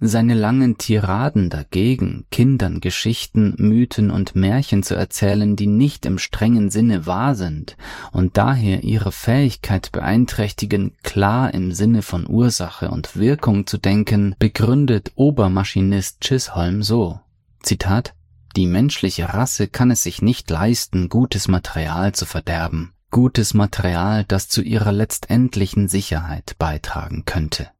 Seine 0.00 0.34
langen 0.34 0.78
Tiraden 0.78 1.50
dagegen, 1.50 2.24
Kindern 2.30 2.80
Geschichten, 2.80 3.54
Mythen 3.58 4.12
und 4.12 4.36
Märchen 4.36 4.84
zu 4.84 4.94
erzählen, 4.94 5.56
die 5.56 5.66
nicht 5.66 6.06
im 6.06 6.18
strengen 6.18 6.70
Sinne 6.70 7.04
wahr 7.06 7.34
sind 7.34 7.76
und 8.12 8.36
daher 8.36 8.84
ihre 8.84 9.10
Fähigkeit 9.10 9.90
beeinträchtigen, 9.90 10.96
klar 11.02 11.52
im 11.52 11.72
Sinne 11.72 12.02
von 12.02 12.28
Ursache 12.28 12.92
und 12.92 13.16
Wirkung 13.16 13.66
zu 13.66 13.76
denken, 13.76 14.36
begründet 14.38 15.10
Obermaschinist 15.16 16.20
Chisholm 16.20 16.84
so. 16.84 17.18
Zitat 17.64 18.14
Die 18.54 18.66
menschliche 18.66 19.34
Rasse 19.34 19.66
kann 19.66 19.90
es 19.90 20.04
sich 20.04 20.22
nicht 20.22 20.48
leisten, 20.48 21.08
gutes 21.08 21.48
Material 21.48 22.12
zu 22.12 22.24
verderben, 22.24 22.92
gutes 23.10 23.54
Material, 23.54 24.24
das 24.24 24.48
zu 24.48 24.62
ihrer 24.62 24.92
letztendlichen 24.92 25.88
Sicherheit 25.88 26.56
beitragen 26.58 27.24
könnte. 27.24 27.70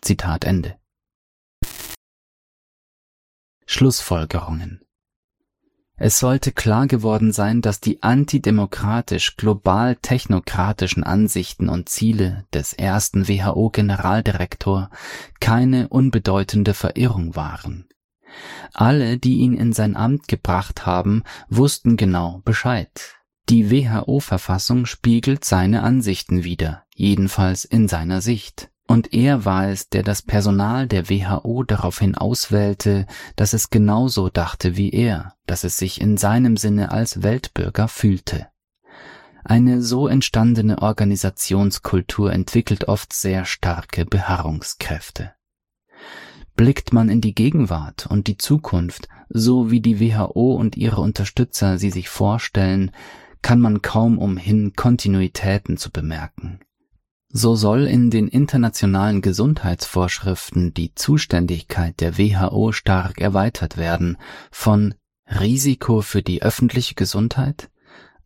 Zitat 0.00 0.44
Ende. 0.44 0.76
Schlussfolgerungen 3.66 4.86
es 5.98 6.18
sollte 6.18 6.52
klar 6.52 6.86
geworden 6.86 7.32
sein, 7.32 7.62
dass 7.62 7.80
die 7.80 8.02
antidemokratisch 8.02 9.36
global 9.36 9.96
technokratischen 9.96 11.02
Ansichten 11.02 11.70
und 11.70 11.88
Ziele 11.88 12.44
des 12.52 12.74
ersten 12.74 13.28
WHO-Generaldirektor 13.28 14.90
keine 15.40 15.88
unbedeutende 15.88 16.74
Verirrung 16.74 17.34
waren. 17.34 17.88
Alle, 18.74 19.16
die 19.16 19.38
ihn 19.38 19.54
in 19.54 19.72
sein 19.72 19.96
Amt 19.96 20.28
gebracht 20.28 20.84
haben, 20.84 21.22
wussten 21.48 21.96
genau 21.96 22.42
Bescheid. 22.44 23.16
Die 23.48 23.70
WHO-Verfassung 23.70 24.86
spiegelt 24.86 25.44
seine 25.44 25.84
Ansichten 25.84 26.42
wider, 26.42 26.82
jedenfalls 26.96 27.64
in 27.64 27.86
seiner 27.86 28.20
Sicht. 28.20 28.70
Und 28.88 29.12
er 29.12 29.44
war 29.44 29.68
es, 29.68 29.88
der 29.88 30.02
das 30.02 30.22
Personal 30.22 30.88
der 30.88 31.08
WHO 31.08 31.62
daraufhin 31.62 32.16
auswählte, 32.16 33.06
dass 33.36 33.52
es 33.52 33.70
genauso 33.70 34.30
dachte 34.30 34.76
wie 34.76 34.90
er, 34.90 35.34
dass 35.46 35.62
es 35.62 35.76
sich 35.76 36.00
in 36.00 36.16
seinem 36.16 36.56
Sinne 36.56 36.90
als 36.90 37.22
Weltbürger 37.22 37.86
fühlte. 37.86 38.48
Eine 39.44 39.80
so 39.80 40.08
entstandene 40.08 40.82
Organisationskultur 40.82 42.32
entwickelt 42.32 42.88
oft 42.88 43.12
sehr 43.12 43.44
starke 43.44 44.04
Beharrungskräfte. 44.04 45.34
Blickt 46.56 46.92
man 46.92 47.08
in 47.08 47.20
die 47.20 47.34
Gegenwart 47.34 48.06
und 48.08 48.26
die 48.26 48.38
Zukunft, 48.38 49.08
so 49.28 49.70
wie 49.70 49.80
die 49.80 50.00
WHO 50.00 50.56
und 50.56 50.76
ihre 50.76 51.00
Unterstützer 51.00 51.78
sie 51.78 51.90
sich 51.90 52.08
vorstellen, 52.08 52.90
kann 53.42 53.60
man 53.60 53.82
kaum 53.82 54.18
umhin, 54.18 54.74
Kontinuitäten 54.74 55.76
zu 55.76 55.90
bemerken. 55.90 56.60
So 57.28 57.54
soll 57.54 57.86
in 57.86 58.10
den 58.10 58.28
internationalen 58.28 59.20
Gesundheitsvorschriften 59.20 60.72
die 60.72 60.94
Zuständigkeit 60.94 62.00
der 62.00 62.18
WHO 62.18 62.72
stark 62.72 63.20
erweitert 63.20 63.76
werden 63.76 64.16
von 64.50 64.94
Risiko 65.28 66.02
für 66.02 66.22
die 66.22 66.42
öffentliche 66.42 66.94
Gesundheit 66.94 67.68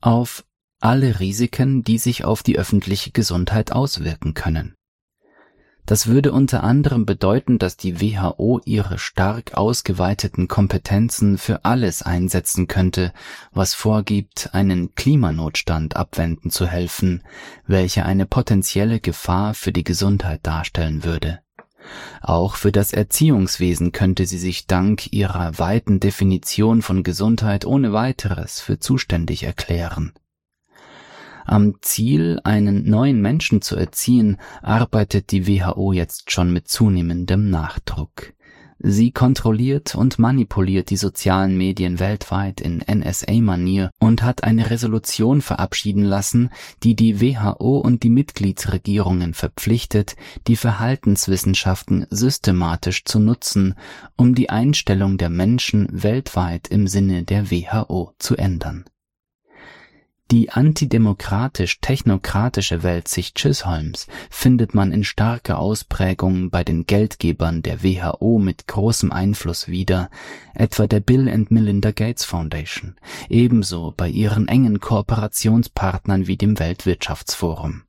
auf 0.00 0.44
alle 0.80 1.20
Risiken, 1.20 1.82
die 1.82 1.98
sich 1.98 2.24
auf 2.24 2.42
die 2.42 2.58
öffentliche 2.58 3.10
Gesundheit 3.10 3.72
auswirken 3.72 4.34
können. 4.34 4.74
Das 5.86 6.06
würde 6.06 6.32
unter 6.32 6.62
anderem 6.62 7.04
bedeuten, 7.06 7.58
dass 7.58 7.76
die 7.76 8.00
WHO 8.00 8.60
ihre 8.64 8.98
stark 8.98 9.54
ausgeweiteten 9.54 10.46
Kompetenzen 10.46 11.36
für 11.38 11.64
alles 11.64 12.02
einsetzen 12.02 12.68
könnte, 12.68 13.12
was 13.52 13.74
vorgibt, 13.74 14.50
einen 14.52 14.94
Klimanotstand 14.94 15.96
abwenden 15.96 16.50
zu 16.50 16.66
helfen, 16.66 17.22
welcher 17.66 18.06
eine 18.06 18.26
potenzielle 18.26 19.00
Gefahr 19.00 19.54
für 19.54 19.72
die 19.72 19.84
Gesundheit 19.84 20.40
darstellen 20.42 21.04
würde. 21.04 21.40
Auch 22.20 22.56
für 22.56 22.72
das 22.72 22.92
Erziehungswesen 22.92 23.92
könnte 23.92 24.26
sie 24.26 24.38
sich 24.38 24.66
dank 24.66 25.12
ihrer 25.12 25.58
weiten 25.58 25.98
Definition 25.98 26.82
von 26.82 27.02
Gesundheit 27.02 27.64
ohne 27.64 27.92
weiteres 27.92 28.60
für 28.60 28.78
zuständig 28.78 29.42
erklären. 29.42 30.12
Am 31.44 31.74
Ziel, 31.80 32.40
einen 32.44 32.88
neuen 32.88 33.20
Menschen 33.20 33.62
zu 33.62 33.76
erziehen, 33.76 34.36
arbeitet 34.62 35.30
die 35.30 35.46
WHO 35.46 35.92
jetzt 35.92 36.30
schon 36.30 36.52
mit 36.52 36.68
zunehmendem 36.68 37.50
Nachdruck. 37.50 38.32
Sie 38.82 39.12
kontrolliert 39.12 39.94
und 39.94 40.18
manipuliert 40.18 40.88
die 40.88 40.96
sozialen 40.96 41.58
Medien 41.58 42.00
weltweit 42.00 42.62
in 42.62 42.78
NSA-Manier 42.78 43.90
und 43.98 44.22
hat 44.22 44.42
eine 44.42 44.70
Resolution 44.70 45.42
verabschieden 45.42 46.04
lassen, 46.04 46.48
die 46.82 46.96
die 46.96 47.20
WHO 47.20 47.78
und 47.78 48.02
die 48.02 48.08
Mitgliedsregierungen 48.08 49.34
verpflichtet, 49.34 50.16
die 50.46 50.56
Verhaltenswissenschaften 50.56 52.06
systematisch 52.08 53.04
zu 53.04 53.18
nutzen, 53.18 53.74
um 54.16 54.34
die 54.34 54.48
Einstellung 54.48 55.18
der 55.18 55.28
Menschen 55.28 55.86
weltweit 55.90 56.68
im 56.68 56.86
Sinne 56.86 57.24
der 57.24 57.50
WHO 57.50 58.14
zu 58.18 58.36
ändern 58.36 58.86
die 60.30 60.50
antidemokratisch-technokratische 60.50 62.82
Weltsicht 62.82 63.36
Chisholms 63.36 64.06
findet 64.30 64.74
man 64.74 64.92
in 64.92 65.04
starker 65.04 65.58
Ausprägung 65.58 66.50
bei 66.50 66.62
den 66.62 66.84
Geldgebern 66.86 67.62
der 67.62 67.82
WHO 67.82 68.38
mit 68.38 68.68
großem 68.68 69.10
Einfluss 69.10 69.68
wieder, 69.68 70.10
etwa 70.54 70.86
der 70.86 71.00
Bill 71.00 71.28
and 71.28 71.50
Melinda 71.50 71.90
Gates 71.90 72.24
Foundation, 72.24 72.94
ebenso 73.28 73.92
bei 73.96 74.08
ihren 74.08 74.46
engen 74.48 74.80
Kooperationspartnern 74.80 76.26
wie 76.26 76.36
dem 76.36 76.58
Weltwirtschaftsforum 76.58 77.82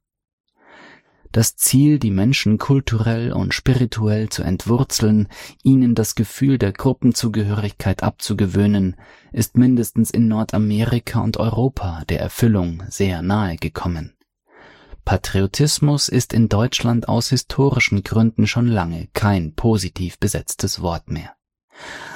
das 1.32 1.56
Ziel, 1.56 2.00
die 2.00 2.12
Menschen 2.12 2.58
kulturell 2.58 3.32
und 3.32 3.54
spirituell 3.54 4.30
zu 4.30 4.44
entwurzeln, 4.44 5.28
ihnen 5.64 5.96
das 5.96 6.16
Gefühl 6.16 6.58
der 6.58 6.74
Gruppenzugehörigkeit 6.74 8.04
abzugewöhnen, 8.04 8.96
ist 9.32 9.58
mindestens 9.58 10.12
in 10.12 10.28
Nordamerika 10.28 11.22
und 11.22 11.38
Europa 11.38 12.04
der 12.10 12.20
Erfüllung 12.20 12.84
sehr 12.90 13.22
nahe 13.22 13.58
gekommen. 13.58 14.16
Patriotismus 15.06 16.10
ist 16.10 16.32
in 16.34 16.48
Deutschland 16.48 17.10
aus 17.10 17.30
historischen 17.30 18.04
Gründen 18.04 18.46
schon 18.46 18.68
lange 18.68 19.08
kein 19.14 19.56
positiv 19.56 20.20
besetztes 20.20 20.82
Wort 20.82 21.10
mehr 21.10 21.34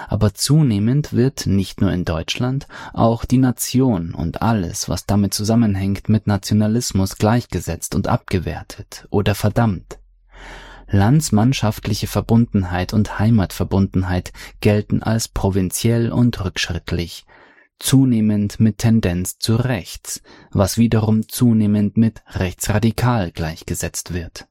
aber 0.08 0.34
zunehmend 0.34 1.14
wird 1.14 1.48
nicht 1.48 1.82
nur 1.82 1.92
in 1.92 2.06
Deutschland 2.06 2.68
auch 2.94 3.26
die 3.26 3.38
Nation 3.38 4.14
und 4.14 4.42
alles, 4.42 4.90
was 4.90 5.06
damit 5.06 5.34
zusammenhängt, 5.34 6.10
mit 6.10 6.28
Nationalismus 6.28 7.18
gleichgesetzt 7.18 7.96
und 7.96 8.08
abgewertet 8.08 9.08
oder 9.10 9.36
verdammt. 9.36 10.00
Landsmannschaftliche 10.88 12.08
Verbundenheit 12.08 12.94
und 12.94 13.18
Heimatverbundenheit 13.18 14.32
gelten 14.62 15.02
als 15.02 15.28
provinziell 15.28 16.12
und 16.12 16.44
rückschrittlich, 16.46 17.26
zunehmend 17.80 18.60
mit 18.60 18.78
Tendenz 18.78 19.40
zu 19.40 19.56
rechts, 19.56 20.22
was 20.52 20.78
wiederum 20.78 21.28
zunehmend 21.28 21.98
mit 21.98 22.22
rechtsradikal 22.34 23.32
gleichgesetzt 23.32 24.14
wird. 24.14 24.48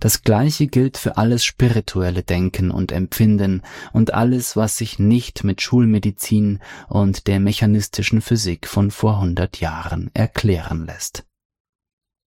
Das 0.00 0.22
Gleiche 0.22 0.66
gilt 0.66 0.96
für 0.96 1.18
alles 1.18 1.44
spirituelle 1.44 2.22
Denken 2.22 2.70
und 2.70 2.90
Empfinden 2.90 3.62
und 3.92 4.14
alles, 4.14 4.56
was 4.56 4.78
sich 4.78 4.98
nicht 4.98 5.44
mit 5.44 5.60
Schulmedizin 5.60 6.58
und 6.88 7.26
der 7.26 7.38
mechanistischen 7.38 8.22
Physik 8.22 8.66
von 8.66 8.90
vor 8.90 9.20
hundert 9.20 9.60
Jahren 9.60 10.10
erklären 10.14 10.86
lässt. 10.86 11.24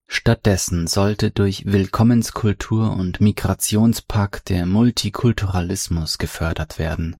Stattdessen 0.08 0.88
sollte 0.88 1.30
durch 1.30 1.66
Willkommenskultur 1.66 2.90
und 2.90 3.20
Migrationspakt 3.20 4.48
der 4.48 4.66
Multikulturalismus 4.66 6.18
gefördert 6.18 6.80
werden, 6.80 7.14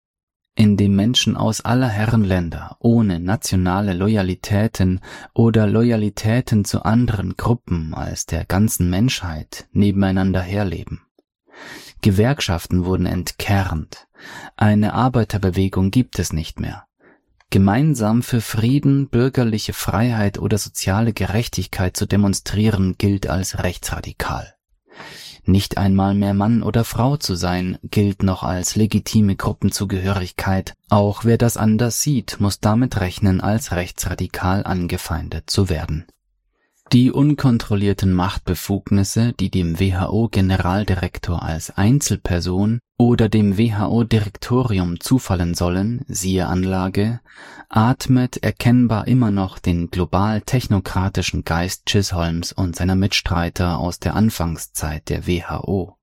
in 0.61 0.77
dem 0.77 0.95
Menschen 0.95 1.39
aus 1.39 1.63
aller 1.63 1.89
Herren 1.89 2.23
Länder 2.23 2.77
ohne 2.81 3.19
nationale 3.19 3.95
Loyalitäten 3.95 5.01
oder 5.33 5.67
Loyalitäten 5.67 6.67
zu 6.67 6.83
anderen 6.83 7.35
Gruppen 7.39 7.95
als 7.95 8.27
der 8.27 8.45
ganzen 8.45 8.91
Menschheit 8.91 9.69
nebeneinander 9.73 10.43
herleben. 10.43 11.01
Gewerkschaften 12.03 12.85
wurden 12.85 13.07
entkernt, 13.07 14.07
eine 14.55 14.93
Arbeiterbewegung 14.93 15.91
gibt 15.91 16.19
es 16.19 16.35
nicht 16.35 16.61
mehr. 16.61 16.85
Gemeinsam 17.49 18.23
für 18.23 18.43
Frieden, 18.43 19.09
bürgerliche 19.09 19.73
Freiheit 19.73 20.39
oder 20.39 20.59
soziale 20.59 21.15
Gerechtigkeit 21.15 21.97
zu 21.97 22.05
demonstrieren 22.05 22.97
gilt 22.99 23.31
als 23.31 23.63
rechtsradikal. 23.63 24.55
Nicht 25.51 25.79
einmal 25.79 26.15
mehr 26.15 26.33
Mann 26.33 26.63
oder 26.63 26.85
Frau 26.85 27.17
zu 27.17 27.35
sein, 27.35 27.77
gilt 27.83 28.23
noch 28.23 28.45
als 28.45 28.77
legitime 28.77 29.35
Gruppenzugehörigkeit. 29.35 30.75
Auch 30.91 31.25
wer 31.25 31.39
das 31.39 31.57
anders 31.57 32.01
sieht, 32.03 32.39
muss 32.39 32.61
damit 32.61 33.01
rechnen, 33.01 33.41
als 33.41 33.73
rechtsradikal 33.73 34.63
angefeindet 34.63 35.51
zu 35.51 35.69
werden. 35.69 36.07
Die 36.93 37.13
unkontrollierten 37.13 38.13
Machtbefugnisse, 38.13 39.33
die 39.33 39.49
dem 39.49 39.79
WHO-Generaldirektor 39.79 41.41
als 41.41 41.71
Einzelperson 41.71 42.81
oder 42.99 43.29
dem 43.29 43.57
WHO-Direktorium 43.57 44.99
zufallen 44.99 45.55
sollen, 45.55 46.05
siehe 46.09 46.49
Anlage, 46.49 47.21
atmet 47.69 48.39
erkennbar 48.39 49.07
immer 49.07 49.31
noch 49.31 49.61
den 49.61 49.93
global 49.93 50.41
technokratischen 50.41 51.45
Geist 51.45 51.87
Chisholms 51.87 52.53
und 52.53 52.75
seiner 52.75 52.97
Mitstreiter 52.97 53.79
aus 53.79 54.01
der 54.01 54.17
Anfangszeit 54.17 55.09
der 55.11 55.29
WHO. 55.29 56.00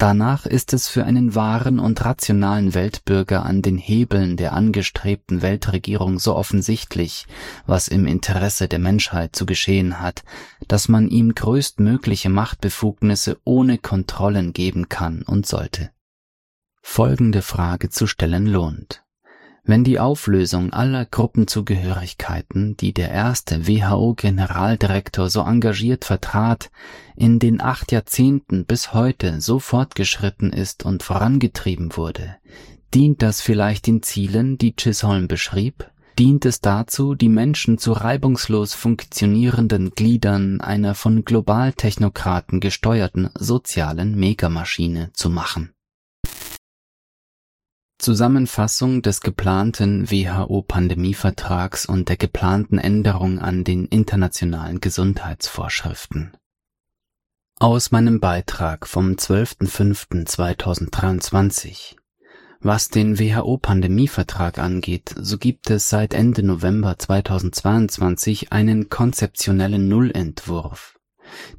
Danach 0.00 0.46
ist 0.46 0.72
es 0.72 0.88
für 0.88 1.04
einen 1.04 1.34
wahren 1.34 1.78
und 1.78 2.02
rationalen 2.02 2.72
Weltbürger 2.72 3.44
an 3.44 3.60
den 3.60 3.76
Hebeln 3.76 4.38
der 4.38 4.54
angestrebten 4.54 5.42
Weltregierung 5.42 6.18
so 6.18 6.36
offensichtlich, 6.36 7.26
was 7.66 7.86
im 7.86 8.06
Interesse 8.06 8.66
der 8.66 8.78
Menschheit 8.78 9.36
zu 9.36 9.44
geschehen 9.44 10.00
hat, 10.00 10.24
dass 10.68 10.88
man 10.88 11.08
ihm 11.08 11.34
größtmögliche 11.34 12.30
Machtbefugnisse 12.30 13.42
ohne 13.44 13.76
Kontrollen 13.76 14.54
geben 14.54 14.88
kann 14.88 15.20
und 15.20 15.44
sollte. 15.44 15.90
Folgende 16.80 17.42
Frage 17.42 17.90
zu 17.90 18.06
stellen 18.06 18.46
lohnt. 18.46 19.04
Wenn 19.64 19.84
die 19.84 20.00
Auflösung 20.00 20.72
aller 20.72 21.04
Gruppenzugehörigkeiten, 21.04 22.76
die 22.76 22.92
der 22.92 23.10
erste 23.10 23.68
WHO-Generaldirektor 23.68 25.28
so 25.28 25.42
engagiert 25.42 26.04
vertrat, 26.04 26.70
in 27.14 27.38
den 27.38 27.60
acht 27.60 27.92
Jahrzehnten 27.92 28.64
bis 28.64 28.94
heute 28.94 29.40
so 29.40 29.58
fortgeschritten 29.58 30.52
ist 30.52 30.84
und 30.84 31.02
vorangetrieben 31.02 31.96
wurde, 31.96 32.36
dient 32.94 33.22
das 33.22 33.40
vielleicht 33.42 33.86
den 33.86 34.02
Zielen, 34.02 34.56
die 34.56 34.74
Chisholm 34.74 35.28
beschrieb? 35.28 35.90
Dient 36.18 36.44
es 36.44 36.60
dazu, 36.60 37.14
die 37.14 37.28
Menschen 37.28 37.78
zu 37.78 37.92
reibungslos 37.92 38.74
funktionierenden 38.74 39.90
Gliedern 39.90 40.60
einer 40.60 40.94
von 40.94 41.24
Globaltechnokraten 41.24 42.60
gesteuerten 42.60 43.30
sozialen 43.38 44.18
Megamaschine 44.18 45.10
zu 45.12 45.30
machen? 45.30 45.72
Zusammenfassung 48.00 49.02
des 49.02 49.20
geplanten 49.20 50.10
WHO-Pandemievertrags 50.10 51.84
und 51.84 52.08
der 52.08 52.16
geplanten 52.16 52.78
Änderung 52.78 53.40
an 53.40 53.62
den 53.62 53.84
internationalen 53.84 54.80
Gesundheitsvorschriften. 54.80 56.32
Aus 57.58 57.90
meinem 57.90 58.18
Beitrag 58.18 58.86
vom 58.86 59.16
12.05.2023 59.16 61.96
Was 62.60 62.88
den 62.88 63.18
WHO-Pandemievertrag 63.18 64.58
angeht, 64.58 65.14
so 65.18 65.36
gibt 65.36 65.68
es 65.68 65.90
seit 65.90 66.14
Ende 66.14 66.42
November 66.42 66.98
2022 66.98 68.50
einen 68.50 68.88
konzeptionellen 68.88 69.88
Nullentwurf. 69.88 70.98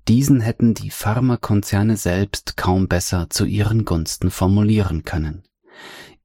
Diesen 0.08 0.42
hätten 0.42 0.74
die 0.74 0.90
Pharmakonzerne 0.90 1.98
selbst 1.98 2.58
kaum 2.58 2.88
besser 2.88 3.30
zu 3.30 3.46
ihren 3.46 3.86
Gunsten 3.86 4.32
formulieren 4.32 5.04
können. 5.04 5.44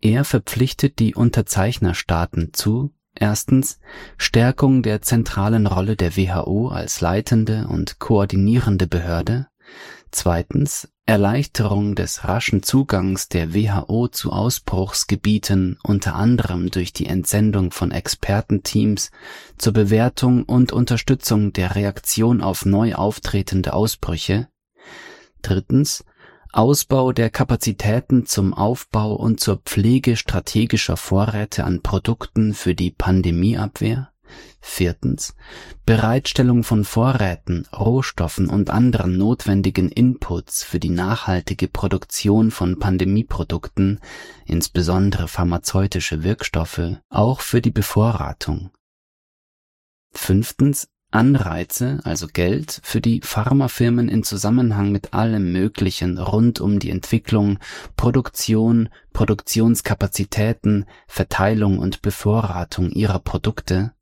Er 0.00 0.24
verpflichtet 0.24 0.98
die 0.98 1.14
Unterzeichnerstaaten 1.14 2.52
zu 2.52 2.92
erstens 3.14 3.78
Stärkung 4.18 4.82
der 4.82 5.02
zentralen 5.02 5.66
Rolle 5.66 5.96
der 5.96 6.16
WHO 6.16 6.68
als 6.68 7.00
leitende 7.00 7.66
und 7.68 7.98
koordinierende 7.98 8.86
Behörde, 8.86 9.48
zweitens 10.10 10.88
Erleichterung 11.06 11.94
des 11.94 12.24
raschen 12.24 12.62
Zugangs 12.62 13.28
der 13.28 13.54
WHO 13.54 14.08
zu 14.08 14.32
Ausbruchsgebieten 14.32 15.78
unter 15.82 16.16
anderem 16.16 16.70
durch 16.70 16.92
die 16.92 17.06
Entsendung 17.06 17.70
von 17.70 17.92
Expertenteams 17.92 19.12
zur 19.56 19.72
Bewertung 19.72 20.42
und 20.42 20.72
Unterstützung 20.72 21.52
der 21.52 21.76
Reaktion 21.76 22.40
auf 22.40 22.66
neu 22.66 22.94
auftretende 22.94 23.72
Ausbrüche, 23.72 24.48
drittens 25.42 26.04
Ausbau 26.56 27.12
der 27.12 27.28
Kapazitäten 27.28 28.24
zum 28.24 28.54
Aufbau 28.54 29.14
und 29.14 29.40
zur 29.40 29.58
Pflege 29.58 30.16
strategischer 30.16 30.96
Vorräte 30.96 31.64
an 31.64 31.82
Produkten 31.82 32.54
für 32.54 32.74
die 32.74 32.90
Pandemieabwehr. 32.90 34.10
Viertens. 34.62 35.34
Bereitstellung 35.84 36.64
von 36.64 36.86
Vorräten, 36.86 37.66
Rohstoffen 37.76 38.48
und 38.48 38.70
anderen 38.70 39.18
notwendigen 39.18 39.90
Inputs 39.90 40.64
für 40.64 40.80
die 40.80 40.88
nachhaltige 40.88 41.68
Produktion 41.68 42.50
von 42.50 42.78
Pandemieprodukten, 42.78 44.00
insbesondere 44.46 45.28
pharmazeutische 45.28 46.22
Wirkstoffe, 46.24 46.96
auch 47.10 47.42
für 47.42 47.60
die 47.60 47.70
Bevorratung. 47.70 48.70
Fünftens. 50.10 50.88
Anreize, 51.10 52.00
also 52.04 52.26
Geld, 52.26 52.80
für 52.82 53.00
die 53.00 53.20
Pharmafirmen 53.22 54.08
in 54.08 54.22
Zusammenhang 54.22 54.92
mit 54.92 55.14
allem 55.14 55.52
Möglichen 55.52 56.18
rund 56.18 56.60
um 56.60 56.78
die 56.78 56.90
Entwicklung, 56.90 57.58
Produktion, 57.96 58.88
Produktionskapazitäten, 59.12 60.84
Verteilung 61.06 61.78
und 61.78 62.02
Bevorratung 62.02 62.90
ihrer 62.90 63.20
Produkte. 63.20 63.92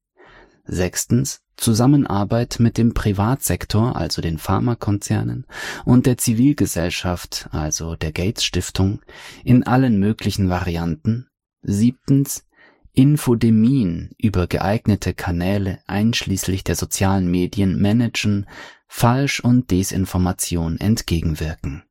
Sechstens 0.64 1.42
Zusammenarbeit 1.56 2.56
mit 2.58 2.78
dem 2.78 2.94
Privatsektor, 2.94 3.96
also 3.96 4.20
den 4.20 4.38
Pharmakonzernen, 4.38 5.46
und 5.84 6.06
der 6.06 6.18
Zivilgesellschaft, 6.18 7.48
also 7.52 7.96
der 7.96 8.12
Gates 8.12 8.44
Stiftung, 8.44 9.00
in 9.44 9.62
allen 9.62 9.98
möglichen 9.98 10.48
Varianten. 10.48 11.28
Siebtens 11.62 12.44
Infodemien 12.94 14.10
über 14.18 14.46
geeignete 14.46 15.14
Kanäle 15.14 15.80
einschließlich 15.86 16.62
der 16.62 16.76
sozialen 16.76 17.28
Medien 17.28 17.80
managen, 17.80 18.46
Falsch- 18.86 19.40
und 19.40 19.72
Desinformation 19.72 20.78
entgegenwirken. 20.78 21.82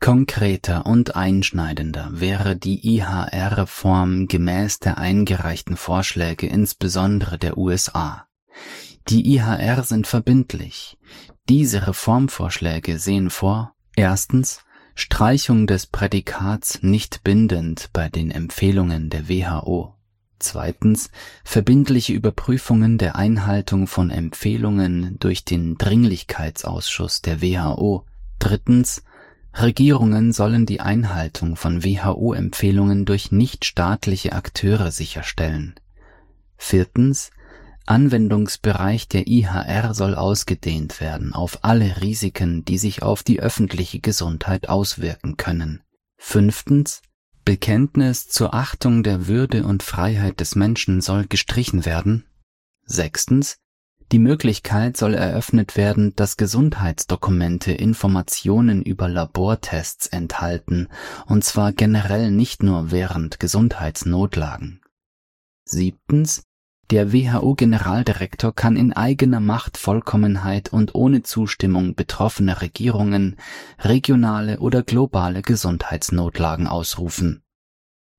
Konkreter 0.00 0.86
und 0.86 1.14
einschneidender 1.16 2.08
wäre 2.12 2.56
die 2.56 2.96
IHR-Reform 2.96 4.28
gemäß 4.28 4.78
der 4.78 4.98
eingereichten 4.98 5.76
Vorschläge 5.76 6.46
insbesondere 6.46 7.38
der 7.38 7.58
USA. 7.58 8.26
Die 9.08 9.34
IHR 9.34 9.82
sind 9.82 10.06
verbindlich. 10.06 10.98
Diese 11.48 11.86
Reformvorschläge 11.86 12.98
sehen 12.98 13.30
vor, 13.30 13.74
erstens 13.94 14.60
Streichung 14.98 15.66
des 15.66 15.86
Prädikats 15.86 16.82
nicht 16.82 17.22
bindend 17.22 17.90
bei 17.92 18.08
den 18.08 18.30
Empfehlungen 18.30 19.10
der 19.10 19.28
WHO. 19.28 19.92
Zweitens 20.38 21.10
verbindliche 21.44 22.14
Überprüfungen 22.14 22.96
der 22.96 23.14
Einhaltung 23.14 23.88
von 23.88 24.08
Empfehlungen 24.08 25.18
durch 25.18 25.44
den 25.44 25.76
Dringlichkeitsausschuss 25.76 27.20
der 27.20 27.42
WHO. 27.42 28.06
Drittens 28.38 29.02
Regierungen 29.52 30.32
sollen 30.32 30.64
die 30.64 30.80
Einhaltung 30.80 31.56
von 31.56 31.84
WHO-Empfehlungen 31.84 33.04
durch 33.04 33.30
nichtstaatliche 33.30 34.32
Akteure 34.32 34.90
sicherstellen. 34.90 35.74
Viertens 36.56 37.30
Anwendungsbereich 37.86 39.08
der 39.08 39.26
IHR 39.26 39.94
soll 39.94 40.14
ausgedehnt 40.14 41.00
werden 41.00 41.32
auf 41.32 41.64
alle 41.64 42.00
Risiken, 42.02 42.64
die 42.64 42.78
sich 42.78 43.02
auf 43.02 43.22
die 43.22 43.40
öffentliche 43.40 44.00
Gesundheit 44.00 44.68
auswirken 44.68 45.36
können. 45.36 45.82
Fünftens. 46.18 47.02
Bekenntnis 47.44 48.28
zur 48.28 48.54
Achtung 48.54 49.04
der 49.04 49.28
Würde 49.28 49.64
und 49.64 49.84
Freiheit 49.84 50.40
des 50.40 50.56
Menschen 50.56 51.00
soll 51.00 51.26
gestrichen 51.26 51.84
werden. 51.84 52.24
Sechstens. 52.84 53.58
Die 54.12 54.18
Möglichkeit 54.18 54.96
soll 54.96 55.14
eröffnet 55.14 55.76
werden, 55.76 56.14
dass 56.16 56.36
Gesundheitsdokumente 56.36 57.72
Informationen 57.72 58.82
über 58.82 59.08
Labortests 59.08 60.06
enthalten, 60.06 60.88
und 61.26 61.44
zwar 61.44 61.72
generell 61.72 62.30
nicht 62.30 62.62
nur 62.62 62.90
während 62.90 63.40
Gesundheitsnotlagen. 63.40 64.80
Siebtens. 65.64 66.42
Der 66.90 67.12
WHO-Generaldirektor 67.12 68.54
kann 68.54 68.76
in 68.76 68.92
eigener 68.92 69.40
Machtvollkommenheit 69.40 70.72
und 70.72 70.94
ohne 70.94 71.24
Zustimmung 71.24 71.96
betroffener 71.96 72.60
Regierungen 72.60 73.36
regionale 73.80 74.60
oder 74.60 74.84
globale 74.84 75.42
Gesundheitsnotlagen 75.42 76.68
ausrufen. 76.68 77.42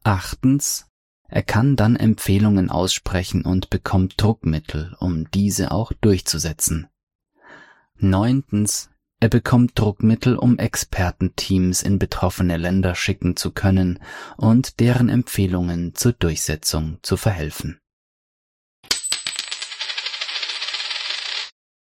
Achtens. 0.03 0.85
Er 1.29 1.43
kann 1.43 1.75
dann 1.75 1.95
Empfehlungen 1.95 2.69
aussprechen 2.69 3.43
und 3.43 3.69
bekommt 3.69 4.15
Druckmittel, 4.17 4.95
um 4.99 5.29
diese 5.31 5.71
auch 5.71 5.91
durchzusetzen. 6.01 6.87
Neuntens. 7.97 8.89
Er 9.19 9.29
bekommt 9.29 9.79
Druckmittel, 9.79 10.35
um 10.35 10.59
Expertenteams 10.59 11.83
in 11.83 11.99
betroffene 11.99 12.57
Länder 12.57 12.95
schicken 12.95 13.35
zu 13.35 13.51
können 13.51 13.99
und 14.37 14.79
deren 14.79 15.09
Empfehlungen 15.09 15.95
zur 15.95 16.13
Durchsetzung 16.13 16.99
zu 17.01 17.17
verhelfen. 17.17 17.79